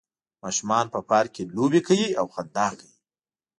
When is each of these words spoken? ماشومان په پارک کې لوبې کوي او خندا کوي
ماشومان 0.43 0.85
په 0.93 0.99
پارک 1.09 1.29
کې 1.35 1.43
لوبې 1.55 1.81
کوي 1.87 2.09
او 2.19 2.25
خندا 2.33 2.67
کوي 2.77 2.95